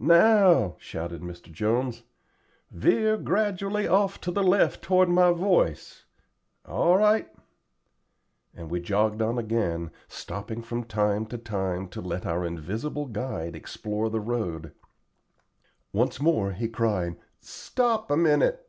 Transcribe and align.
"Now," 0.00 0.74
shouted 0.80 1.20
Mr. 1.22 1.44
Jones, 1.52 2.02
"veer 2.72 3.16
gradually 3.16 3.86
off 3.86 4.20
to 4.22 4.32
the 4.32 4.42
left 4.42 4.82
toward 4.82 5.08
my 5.08 5.30
voice 5.30 6.06
all 6.66 6.96
right;" 6.98 7.32
and 8.52 8.68
we 8.68 8.80
jogged 8.80 9.22
on 9.22 9.38
again, 9.38 9.92
stopping 10.08 10.60
from 10.62 10.82
time 10.82 11.24
to 11.26 11.38
time 11.38 11.86
to 11.90 12.00
let 12.00 12.26
our 12.26 12.44
invisible 12.44 13.06
guide 13.06 13.54
explore 13.54 14.10
the 14.10 14.18
road. 14.18 14.72
Once 15.92 16.20
more 16.20 16.50
he 16.50 16.66
cried, 16.66 17.16
"Stop 17.38 18.10
a 18.10 18.16
minute." 18.16 18.68